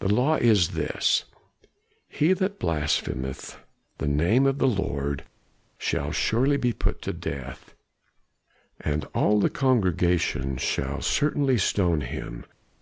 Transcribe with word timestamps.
"'The 0.00 0.12
law 0.14 0.34
is 0.36 0.72
this 0.72 1.24
He 2.06 2.34
that 2.34 2.58
blasphemeth 2.58 3.56
the 3.96 4.06
name 4.06 4.44
of 4.44 4.58
the 4.58 4.68
Lord 4.68 5.24
shall 5.78 6.12
surely 6.12 6.58
be 6.58 6.74
put 6.74 7.00
to 7.00 7.14
death, 7.14 7.72
and 8.82 9.06
all 9.14 9.40
the 9.40 9.48
congregation 9.48 10.58
shall 10.58 11.00
certainly 11.00 11.56
stone 11.56 12.02
him. 12.02 12.44